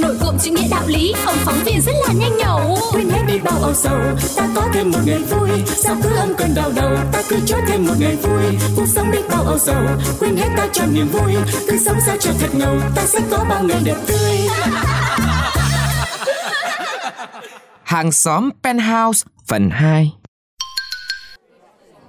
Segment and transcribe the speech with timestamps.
[0.00, 2.78] nổi cộm chữ nghĩa đạo lý ông phóng viên rất là nhanh nhẩu.
[2.92, 4.00] Quên hết đi bao âu sầu
[4.36, 5.50] ta có thêm một ngày vui.
[5.66, 8.42] Sao cứ âm cơn đau đầu ta cứ cho thêm một ngày vui.
[8.76, 9.86] Cuộc sống đi bao âu sầu
[10.20, 11.34] quên hết ta cho niềm vui.
[11.68, 14.48] Cứ sống sao cho thật ngầu ta sẽ có bao ngày đẹp tươi.
[17.82, 20.12] Hàng xóm Penthouse phần 2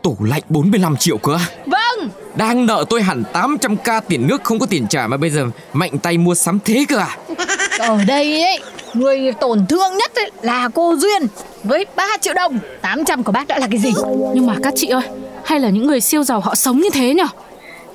[0.03, 1.45] Tủ lạnh 45 triệu cơ à?
[1.65, 2.09] Vâng.
[2.35, 5.97] Đang nợ tôi hẳn 800k tiền nước không có tiền trả mà bây giờ mạnh
[5.97, 7.17] tay mua sắm thế cơ à?
[7.79, 8.59] Ở đây ấy
[8.93, 11.27] Người tổn thương nhất ấy, là cô Duyên
[11.63, 13.93] Với 3 triệu đồng 800 của bác đã là cái gì
[14.33, 15.03] Nhưng mà các chị ơi
[15.43, 17.27] Hay là những người siêu giàu họ sống như thế nhở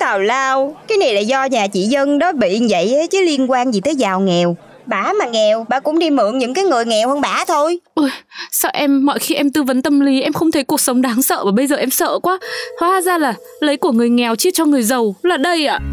[0.01, 3.21] Tào lao, cái này là do nhà chị Dân đó bị như vậy ấy, chứ
[3.21, 4.57] liên quan gì tới giàu nghèo.
[4.85, 7.79] Bả mà nghèo, bà cũng đi mượn những cái người nghèo hơn bả thôi.
[7.93, 8.09] Ôi,
[8.51, 11.21] sao em mọi khi em tư vấn tâm lý em không thấy cuộc sống đáng
[11.21, 12.39] sợ và bây giờ em sợ quá.
[12.79, 15.79] Hóa ra là lấy của người nghèo chia cho người giàu là đây ạ.
[15.81, 15.85] À?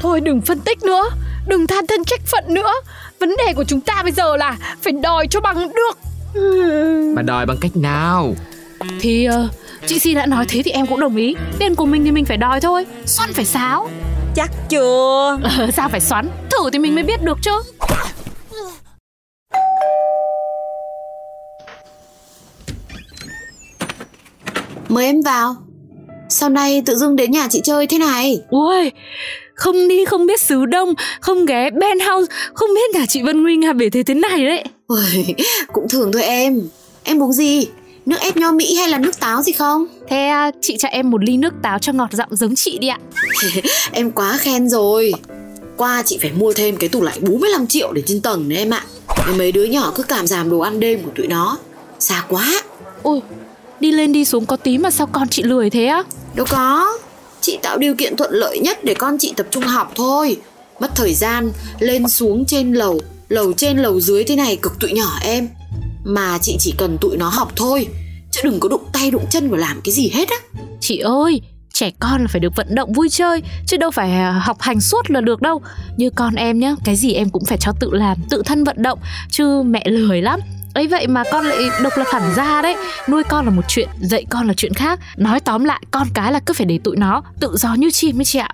[0.00, 1.04] Thôi đừng phân tích nữa,
[1.48, 2.72] đừng than thân trách phận nữa.
[3.20, 5.98] Vấn đề của chúng ta bây giờ là phải đòi cho bằng được.
[7.14, 8.34] Mà đòi bằng cách nào?
[9.00, 9.50] Thì uh,
[9.86, 11.34] chị Si đã nói thế thì em cũng đồng ý.
[11.58, 13.90] Tiền của mình thì mình phải đòi thôi, xoắn phải sáo.
[14.34, 15.38] Chắc chưa?
[15.42, 16.28] Ờ, sao phải xoắn?
[16.50, 17.62] Thử thì mình mới biết được chứ.
[24.88, 25.56] Mời em vào
[26.28, 28.40] Sao nay tự dưng đến nhà chị chơi thế này?
[28.50, 28.90] Ui
[29.54, 33.42] Không đi không biết xứ đông Không ghé Ben House Không biết nhà chị Vân
[33.42, 34.64] Nguyên à bể thế thế này đấy.
[34.86, 35.34] Ui
[35.72, 36.60] Cũng thường thôi em.
[37.04, 37.66] Em uống gì?
[38.06, 39.86] Nước ép nho Mỹ hay là nước táo gì không?
[40.08, 42.88] Thế à, chị cho em một ly nước táo cho ngọt giọng giống chị đi
[42.88, 42.98] ạ.
[43.92, 45.12] Em quá khen rồi.
[45.76, 48.70] Qua chị phải mua thêm cái tủ lạnh 45 triệu để trên tầng đấy em
[48.70, 48.84] ạ.
[49.36, 51.58] Mấy đứa nhỏ cứ cảm giảm đồ ăn đêm của tụi nó.
[51.98, 52.62] Xa quá.
[53.02, 53.20] Ôi
[53.80, 56.02] Đi lên đi xuống có tí mà sao con chị lười thế á
[56.38, 56.98] Đâu có.
[57.40, 60.36] Chị tạo điều kiện thuận lợi nhất để con chị tập trung học thôi.
[60.80, 63.00] Mất thời gian, Lên xuống trên lầu.
[63.28, 65.48] Lầu trên, lầu dưới thế này cực tụi nhỏ em.
[66.04, 67.86] Mà chị chỉ cần tụi nó học thôi.
[68.30, 70.36] Chứ đừng có đụng tay, đụng chân vào làm cái gì hết á.
[70.80, 71.40] Chị ơi,
[71.72, 74.80] trẻ con là phải được vận động vui chơi, chứ đâu phải à, học hành
[74.80, 75.62] suốt là được đâu.
[75.96, 78.82] Như con em nhá, cái gì em cũng phải cho tự làm, tự thân vận
[78.82, 78.98] động.
[79.30, 80.40] Chứ mẹ lười lắm
[80.78, 82.76] ấy vậy mà con lại độc lập hẳn ra đấy.
[83.08, 84.98] Nuôi con là một chuyện dạy con là chuyện khác.
[85.16, 88.20] Nói tóm lại con cái là cứ phải để tụi nó tự do như chim
[88.20, 88.48] ấy chị ạ.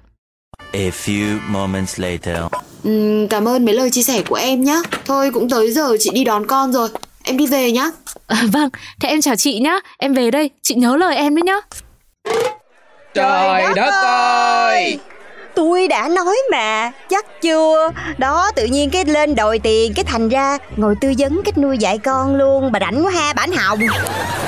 [0.73, 2.37] A few moments later.
[2.85, 4.77] Ừ, cảm ơn mấy lời chia sẻ của em nhá.
[5.05, 6.89] Thôi cũng tới giờ chị đi đón con rồi.
[7.25, 7.91] Em đi về nhá.
[8.27, 8.69] À, Vâng,
[9.01, 9.75] thế em chào chị nhá.
[9.99, 11.57] Em về đây, chị nhớ lời em đấy nhá.
[13.15, 14.99] Trời đất ơi
[15.55, 17.91] Tôi đã nói mà Chắc chưa?
[18.19, 21.79] Đó tự nhiên cái lên đòi tiền Cái thành ra ngồi tư vấn cách nuôi
[21.79, 22.73] dạy con luôn.
[22.73, 23.79] Bà rảnh quá ha bản hồng.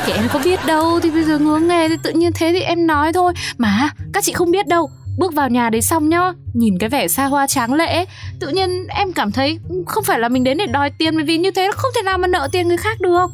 [0.06, 2.60] Thì em có biết đâu Thì bây giờ ngứa nghề thì tự nhiên thế thì
[2.60, 3.32] em nói thôi.
[3.58, 7.08] Mà các chị không biết đâu Bước vào nhà đấy xong nhá Nhìn cái vẻ
[7.08, 8.04] xa hoa tráng lệ
[8.40, 11.38] Tự nhiên em cảm thấy Không phải là mình đến để đòi tiền Bởi vì
[11.38, 13.26] như thế không thể nào mà nợ tiền người khác được.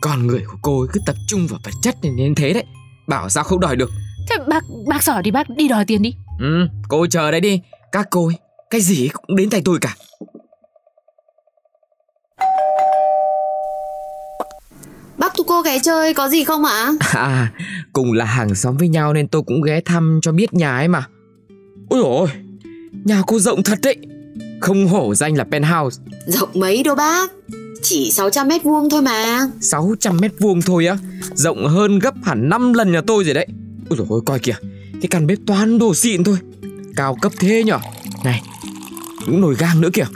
[0.00, 2.64] Con người của cô ấy cứ tập trung vào vật chất nên nên thế đấy.
[3.06, 3.90] Bảo sao không đòi được?
[4.30, 7.60] Thế bác bác giỏi đi bác đi đòi tiền đi Ừ cô chờ đấy đi.
[7.92, 8.34] Các cô ấy
[8.70, 9.96] Cái gì cũng đến tay tôi cả.
[15.18, 16.92] Bác tụi cô ghé chơi có gì không ạ?
[17.14, 17.52] À
[17.92, 20.88] cùng là hàng xóm với nhau nên tôi cũng ghé thăm cho biết nhà ấy
[20.88, 21.06] mà.
[21.88, 22.28] Ôi ôi
[23.04, 23.96] Nhà cô rộng thật đấy.
[24.60, 26.02] Không hổ danh là penthouse.
[26.26, 27.32] Rộng mấy đâu bác.
[27.82, 29.48] Chỉ 600 mét vuông thôi mà.
[29.60, 30.96] 600 mét vuông thôi á.
[31.34, 33.46] Rộng hơn gấp hẳn 5 lần nhà tôi rồi đấy.
[33.90, 34.54] Ôi dồi ôi coi kìa
[35.00, 36.36] Cái căn bếp toàn đồ xịn thôi.
[36.96, 37.78] Cao cấp thế nhở?
[38.24, 38.42] Này
[39.26, 40.06] Những nồi gang nữa kìa.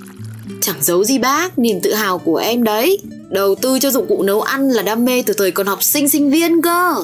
[0.61, 2.99] Chẳng giấu gì bác Niềm tự hào của em đấy.
[3.31, 6.09] Đầu tư cho dụng cụ nấu ăn là đam mê từ thời còn học sinh
[6.09, 6.95] sinh viên cơ.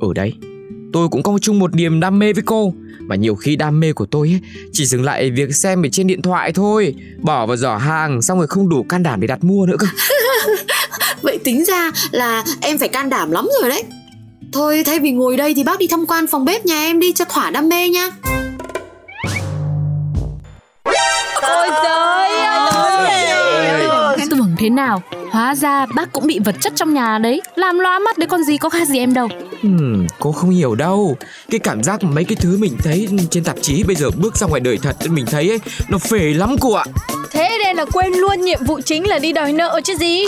[0.00, 0.32] Ở đấy
[0.92, 2.74] Tôi cũng có chung một niềm đam mê với cô.
[3.08, 4.40] Và nhiều khi đam mê của tôi ấy,
[4.72, 6.94] Chỉ dừng lại việc xem ở trên điện thoại thôi.
[7.22, 9.86] Bỏ vào giỏ hàng Xong rồi không đủ can đảm để đặt mua nữa cơ.
[11.22, 13.84] Vậy tính ra là em phải can đảm lắm rồi đấy
[14.54, 17.12] Thôi thay vì ngồi đây thì bác đi tham quan phòng bếp nhà em đi
[17.12, 18.10] cho thỏa đam mê nha
[21.42, 22.28] Ôi trời
[23.88, 25.02] ơi Tưởng thế nào?
[25.30, 27.40] Hóa ra bác cũng bị vật chất trong nhà đấy.
[27.54, 29.28] Làm loa mắt đấy con gì có khác gì em đâu.
[29.62, 31.16] Hmm, Cô không hiểu đâu.
[31.50, 34.36] Cái cảm giác mà mấy cái thứ mình thấy trên tạp chí Bây giờ bước
[34.36, 35.58] ra ngoài đời thật Mình thấy ấy
[35.88, 36.84] Nó phê lắm cô ạ.
[37.30, 40.24] Thế nên là quên luôn nhiệm vụ chính là đi đòi nợ chứ gì?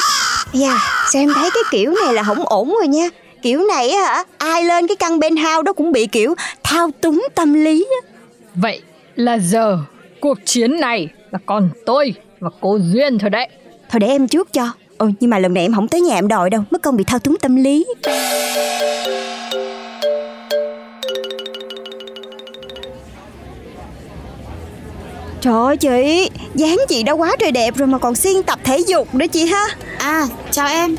[0.53, 0.79] Dạ,
[1.13, 3.09] sao em thấy cái kiểu này là không ổn rồi nha
[3.43, 6.91] Kiểu này á hả, ai lên cái căn bên hao đó cũng bị kiểu thao
[7.01, 8.09] túng tâm lý á.
[8.55, 8.81] Vậy
[9.15, 9.79] là giờ
[10.21, 13.49] cuộc chiến này là còn tôi và cô Duyên thôi đấy.
[13.91, 14.73] Thôi để em trước cho.
[14.99, 16.63] Ừ, nhưng mà lần này em không tới nhà em đòi đâu.
[16.71, 17.87] Mất công bị thao túng tâm lý.
[25.41, 28.79] Trời ơi chị, dáng chị đã quá trời đẹp rồi mà còn siêng tập thể
[28.79, 29.65] dục nữa chị ha.
[29.99, 30.97] À chào em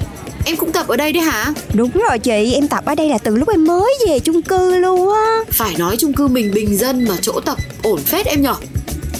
[0.47, 1.53] Em cũng tập ở đây đấy hả?
[1.73, 4.75] Đúng rồi chị, em tập ở đây là từ lúc em mới về chung cư
[4.75, 5.43] luôn á.
[5.51, 8.55] Phải nói chung cư mình bình dân mà chỗ tập ổn phết em nhở.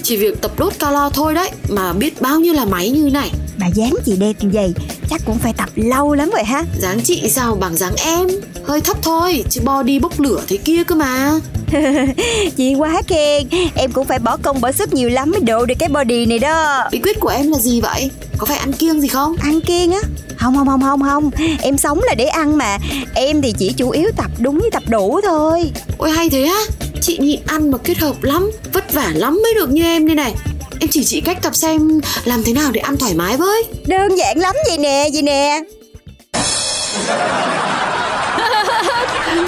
[0.04, 3.32] Chỉ việc tập đốt calo thôi đấy Mà biết bao nhiêu là máy như này.
[3.58, 4.74] Mà dáng chị đẹp như vậy,
[5.10, 6.64] chắc cũng phải tập lâu lắm rồi ha.
[6.80, 8.28] Dáng chị sao bằng dáng em?
[8.64, 11.40] Hơi thấp thôi Chứ body bốc lửa thế kia cơ mà
[12.58, 15.76] Chị quá khen, em cũng phải bỏ công bỏ sức nhiều lắm mới độ được
[15.80, 16.84] cái body này đó.
[16.92, 18.12] Bí quyết của em là gì vậy?
[18.38, 19.36] Có phải ăn kiêng gì không?
[19.42, 20.00] Ăn kiêng á?
[20.38, 21.30] Không không không không không.
[21.62, 22.78] Em sống là để ăn mà.
[23.16, 25.72] Em thì chỉ chủ yếu tập đúng với tập đủ thôi.
[25.98, 26.62] Ôi hay thế á.
[27.02, 30.16] Chị nhịn ăn mà kết hợp lắm Vất vả lắm mới được như em đây
[30.16, 30.34] này.
[30.80, 33.64] Em chỉ chị cách tập xem làm thế nào để ăn thoải mái với.
[33.88, 35.62] Đơn giản lắm vậy nè, vậy nè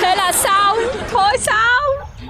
[0.02, 0.76] Thế là sao?
[1.12, 1.80] Thôi sao?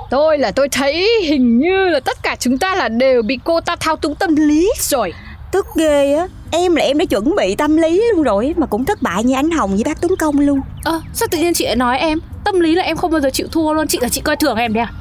[0.09, 3.61] Tôi là tôi thấy hình như là tất cả chúng ta là đều bị cô
[3.61, 5.13] ta thao túng tâm lý rồi.
[5.51, 6.27] Tức ghê á.
[6.51, 9.35] Em là em đã chuẩn bị tâm lý luôn rồi Mà cũng thất bại như
[9.35, 10.61] anh Hồng với bác Tuấn Công luôn.
[10.83, 12.19] Ơ sao tự nhiên chị lại nói em?
[12.45, 13.87] Tâm lý là em không bao giờ chịu thua luôn.
[13.87, 14.93] Chị là chị coi thường em đấy à?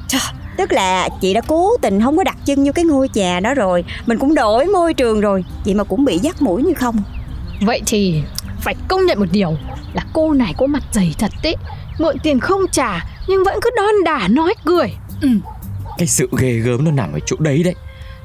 [0.57, 3.53] Tức là chị đã cố tình không có đặt chân vô cái ngôi nhà đó
[3.53, 3.85] rồi.
[4.05, 5.43] Mình cũng đổi môi trường rồi.
[5.65, 6.95] Vậy mà cũng bị dắt mũi như không.
[7.61, 8.21] Vậy thì
[8.61, 9.57] phải công nhận một điều
[9.93, 11.55] là cô này có mặt dày thật đấy.
[11.99, 14.91] Mượn tiền không trả nhưng vẫn cứ đon đả nói cười.
[15.97, 17.75] Cái sự ghê gớm nó nằm ở chỗ đấy đấy.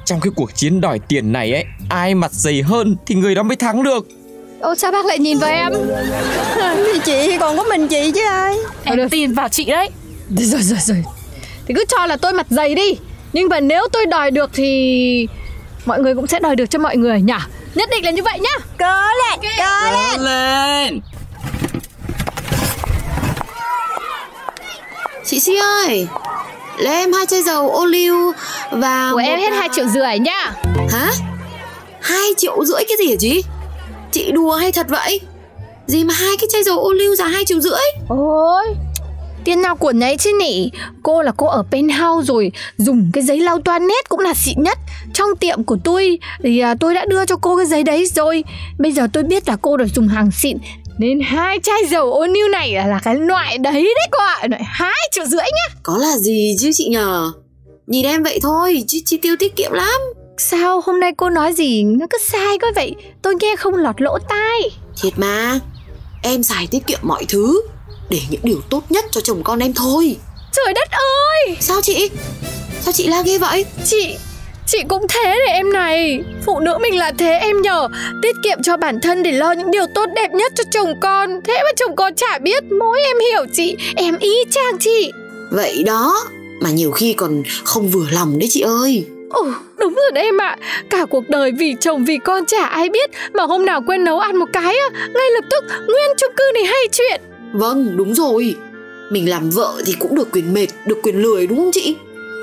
[0.05, 3.43] Trong cái cuộc chiến đòi tiền này ấy Ai mặt dày hơn thì người đó
[3.43, 4.07] mới thắng được.
[4.59, 5.73] Ô sao bác lại nhìn vào em?
[6.93, 8.57] Thì chị còn có mình chị chứ ai?
[8.83, 9.89] Em tin vào chị đấy.
[10.37, 11.03] Rồi rồi rồi.
[11.67, 12.97] Thì cứ cho là tôi mặt dày đi.
[13.33, 15.27] Nhưng mà nếu tôi đòi được thì
[15.85, 17.33] Mọi người cũng sẽ đòi được cho mọi người nhỉ?
[17.75, 18.65] Nhất định là như vậy nhá.
[18.79, 20.21] Cố lên, cố lên.
[20.21, 21.01] lên
[25.25, 26.07] Chị Si ơi
[26.77, 28.31] Lấy em hai chai dầu ô liu
[28.71, 30.51] Và Của em hết 2 triệu rưỡi nhá
[30.91, 31.11] Hả?
[32.01, 33.43] Hai triệu rưỡi cái gì hả chị?
[34.11, 35.21] Chị đùa hay thật vậy?
[35.87, 37.81] Gì mà hai cái chai dầu ô liu giá hai triệu rưỡi?
[38.07, 38.65] Ôi
[39.43, 40.71] Tiền nào của nấy chứ nhỉ
[41.03, 44.77] Cô là cô ở penthouse rồi Dùng cái giấy lau toilet cũng là xịn nhất
[45.13, 48.43] Trong tiệm của tôi Thì à, tôi đã đưa cho cô cái giấy đấy rồi
[48.79, 50.57] Bây giờ tôi biết là cô được dùng hàng xịn
[50.97, 54.63] Nên hai chai dầu ô niu này là cái loại đấy đấy cô ạ Loại
[54.65, 57.31] hai triệu rưỡi nhá Có là gì chứ chị nhờ?
[57.87, 60.01] Nhìn em vậy thôi, chứ chi tiêu tiết kiệm lắm.
[60.37, 64.01] Sao hôm nay cô nói gì nó cứ sai quá vậy Tôi nghe không lọt
[64.01, 64.59] lỗ tai
[65.01, 65.59] Thiệt mà,
[66.23, 67.61] em xài tiết kiệm mọi thứ
[68.09, 70.15] để những điều tốt nhất cho chồng con em thôi.
[70.51, 72.09] Trời đất ơi Sao chị?
[72.81, 73.65] Sao chị la ghê vậy?
[73.85, 74.15] Chị
[74.67, 76.23] Chị cũng thế đấy em này.
[76.45, 77.87] Phụ nữ mình là thế em nhờ.
[78.21, 81.41] Tiết kiệm cho bản thân để lo những điều tốt đẹp nhất cho chồng con.
[81.43, 82.63] Thế mà chồng con chả biết.
[82.79, 83.75] Mỗi em hiểu chị.
[83.95, 85.11] Em y chang chị.
[85.51, 86.15] Vậy đó,
[86.61, 89.05] mà nhiều khi còn không vừa lòng đấy chị ơi.
[89.29, 89.45] Ồ
[89.79, 90.57] đúng rồi đấy em ạ.
[90.89, 93.09] Cả cuộc đời vì chồng vì con chả ai biết.
[93.33, 96.43] Mà hôm nào quên nấu ăn một cái á Ngay lập tức nguyên chung cư
[96.53, 97.21] này hay chuyện.
[97.53, 98.55] Vâng, đúng rồi.
[99.09, 101.95] Mình làm vợ thì cũng được quyền mệt, được quyền lười đúng không chị?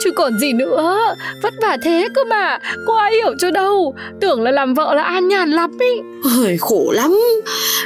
[0.05, 1.15] Chứ còn gì nữa.
[1.43, 2.59] Vất vả thế cơ mà.
[2.87, 3.95] Có ai hiểu cho đâu.
[4.21, 6.01] Tưởng là làm vợ là an nhàn lắm ý.
[6.37, 7.19] Ôi, khổ lắm.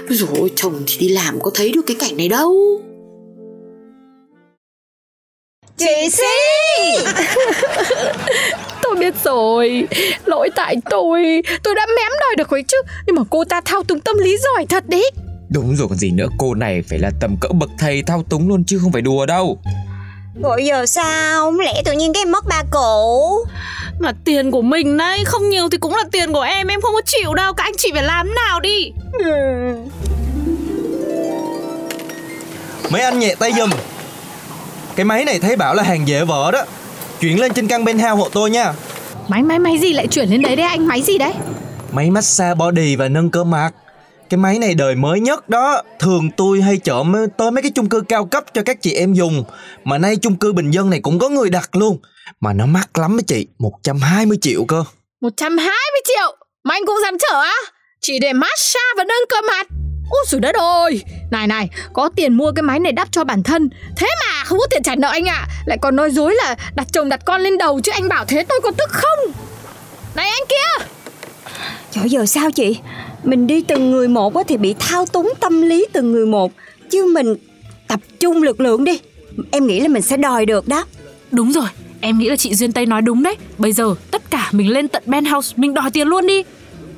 [0.08, 2.80] Rồi chồng thì đi làm có thấy được cái cảnh này đâu.
[5.76, 6.25] Chị Si
[8.82, 9.88] Tôi biết rồi.
[10.25, 11.42] Lỗi tại tôi.
[11.62, 12.76] Tôi đã mém đòi được ấy chứ.
[13.06, 15.11] Nhưng mà cô ta thao túng tâm lý giỏi thật đấy.
[15.50, 16.26] Đúng rồi còn gì nữa.
[16.38, 19.26] Cô này phải là tầm cỡ bậc thầy thao túng luôn chứ không phải đùa
[19.26, 19.58] đâu
[20.43, 21.45] Rồi giờ sao?
[21.45, 23.45] Không lẽ tự nhiên cái em mất ba cụ
[23.99, 26.95] Mà tiền của mình đấy Không nhiều thì cũng là tiền của em Em không
[26.95, 27.52] có chịu đâu.
[27.52, 28.93] Các anh chị phải làm nào đi.
[32.90, 33.71] Mấy anh nhẹ tay giùm.
[34.97, 36.62] Cái máy này thấy bảo là hàng dễ vỡ đó.
[37.21, 38.73] Chuyển lên trên căn penthouse hộ tôi nha.
[39.28, 40.87] Máy máy máy gì lại chuyển lên đấy đấy anh?
[40.87, 41.33] Máy gì đấy?
[41.93, 43.71] Máy massage body và nâng cơ mặt
[44.30, 47.71] Cái máy này đời mới nhất đó Thường tôi hay chở mới- tới mấy cái
[47.75, 49.45] chung cư cao cấp cho các chị em dùng.
[49.85, 51.99] Mà nay chung cư bình dân này cũng có người đặt luôn.
[52.40, 54.85] Mà nó mắc lắm đó chị 120 triệu cơ.
[55.21, 56.37] 120 triệu?
[56.64, 57.56] Mà anh cũng dám chở á?
[58.00, 59.66] Chỉ để massage và nâng cơ mặt.
[60.11, 61.02] Ôi trời đất ơi!
[61.30, 63.68] Này này Có tiền mua cái máy này đắp cho bản thân.
[63.97, 65.47] Thế mà không có tiền trả nợ anh ạ.
[65.66, 68.45] Lại còn nói dối là đặt chồng đặt con lên đầu Chứ anh bảo thế
[68.49, 69.33] tôi có tức không?
[70.14, 70.85] Này anh kia!
[71.92, 72.78] Trời giờ sao chị
[73.25, 76.52] Mình đi từng người một á thì bị thao túng tâm lý từng người một.
[76.90, 77.37] Chứ mình
[77.88, 79.00] tập trung lực lượng đi
[79.50, 80.85] Em nghĩ là mình sẽ đòi được đó.
[81.30, 81.68] Đúng rồi,
[82.00, 83.37] em nghĩ là chị Duyên Tây nói đúng đấy.
[83.58, 86.42] Bây giờ tất cả mình lên tận penthouse Mình đòi tiền luôn đi.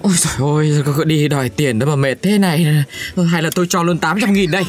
[0.02, 2.84] Ôi trời ơi, có đi đòi tiền đâu mà mệt thế này.
[3.30, 4.64] Hay là tôi cho luôn 800 nghìn đây.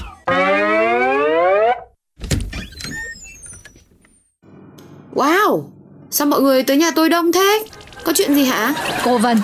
[5.13, 5.63] Wow,
[6.11, 7.65] sao mọi người tới nhà tôi đông thế?
[8.03, 8.73] Có chuyện gì hả?
[9.03, 9.37] Cô Vân,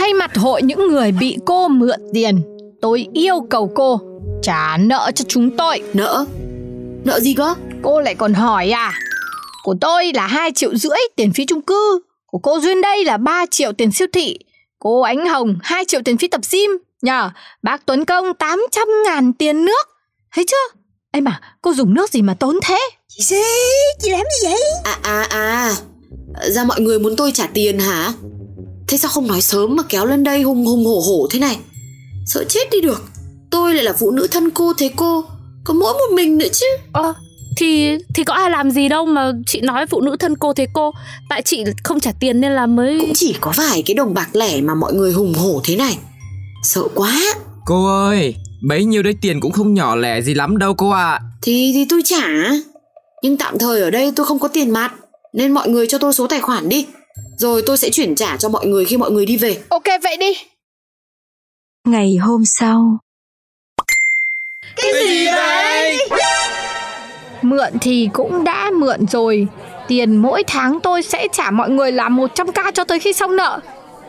[0.00, 2.42] thay mặt hội những người bị cô mượn tiền,
[2.80, 4.00] tôi yêu cầu cô
[4.42, 5.82] trả nợ cho chúng tôi.
[5.94, 6.24] Nợ?
[7.04, 7.54] Nợ gì cơ?
[7.82, 8.92] Cô lại còn hỏi à?
[9.62, 13.16] Của tôi là 2 triệu rưỡi tiền phí chung cư, của cô Duyên đây là
[13.16, 14.38] 3 triệu tiền siêu thị,
[14.78, 16.70] cô Ánh Hồng 2 triệu tiền phí tập gym,
[17.02, 17.30] nhờ
[17.62, 19.88] bác Tuấn Công 800 ngàn tiền nước.
[20.34, 20.78] Thấy chưa?
[21.12, 22.78] Ê mà, cô dùng nước gì mà tốn thế?
[23.08, 23.42] Chị xí,
[24.02, 24.60] chị làm gì vậy?
[24.84, 25.72] À à à,
[26.48, 28.12] ra mọi người muốn tôi trả tiền hả?
[28.90, 31.58] Thế sao không nói sớm mà kéo lên đây hùng hùng hổ hổ thế này?
[32.26, 33.02] Sợ chết đi được.
[33.50, 35.24] Tôi lại là phụ nữ thân cô thế cô,
[35.64, 36.66] có mỗi một mình nữa chứ.
[36.92, 37.14] Ờ,
[37.56, 40.66] thì thì có ai làm gì đâu mà chị nói phụ nữ thân cô thế
[40.72, 40.90] cô
[41.28, 44.28] tại chị không trả tiền nên là mới Cũng chỉ có vài cái đồng bạc
[44.32, 45.98] lẻ mà mọi người hùng hổ thế này.
[46.62, 47.20] Sợ quá.
[47.66, 48.34] Cô ơi,
[48.68, 51.20] bấy nhiêu đấy tiền cũng không nhỏ lẻ gì lắm đâu cô ạ à.
[51.42, 52.26] Thì thì tôi trả.
[53.22, 54.92] Nhưng tạm thời ở đây tôi không có tiền mặt
[55.32, 56.86] nên mọi người cho tôi số tài khoản đi.
[57.36, 59.58] Rồi tôi sẽ chuyển trả cho mọi người khi mọi người đi về.
[59.68, 60.32] Ok vậy đi.
[61.88, 62.98] Ngày hôm sau
[64.76, 65.98] Cái gì vậy?
[67.42, 69.46] Mượn thì cũng đã mượn rồi.
[69.88, 73.60] Tiền mỗi tháng tôi sẽ trả mọi người là 100k cho tới khi xong nợ.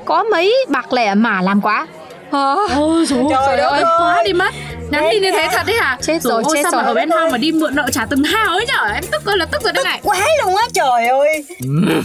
[0.06, 1.88] Có mấy bạc lẻ mà làm quá.
[2.32, 2.56] Hả?
[2.76, 4.54] Ôi dồi, trời, ơi, quá đi mất
[4.92, 5.98] Nhắn tin như thế thật đấy hả?
[6.02, 6.82] Chết rồi, ôi, chết sao rồi.
[6.84, 9.26] mà ở bên hông mà đi mượn nợ trả từng hao ấy nhở Em tức
[9.26, 12.02] ơi là tức rồi đây này Quá luôn á trời ơi Ừ,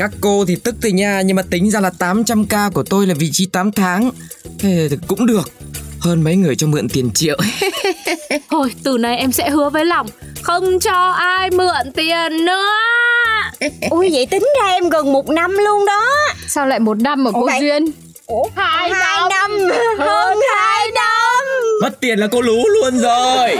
[0.00, 3.14] Các cô thì tức thì nha Nhưng mà tính ra là 800k của tôi là
[3.18, 4.10] vị trí 8 tháng.
[4.58, 5.50] Thế thì cũng được
[6.00, 7.38] Hơn mấy người cho mượn tiền triệu.
[8.50, 10.06] Thôi từ nay em sẽ hứa với lòng
[10.42, 12.66] Không cho ai mượn tiền nữa.
[13.90, 16.06] Ui vậy tính ra em gần một năm luôn đó.
[16.48, 17.58] Sao lại một năm mà cô vậy?
[17.60, 17.84] Duyên?
[18.26, 19.50] Ủa hai, hai năm.
[19.98, 21.44] Hơn hai năm.
[21.82, 23.58] Mất tiền là cô lú luôn rồi